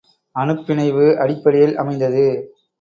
அணுப் 0.35 0.63
பிணைவு 0.67 1.05
அடிப்படையில் 1.17 1.77
அமைந்தது. 1.77 2.25